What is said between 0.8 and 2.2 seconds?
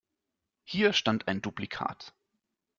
stand ein Duplikat.